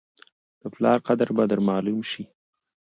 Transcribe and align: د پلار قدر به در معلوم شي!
د 0.61 0.63
پلار 0.73 0.97
قدر 1.07 1.29
به 1.35 1.43
در 1.51 1.59
معلوم 1.67 1.99
شي! 2.11 2.23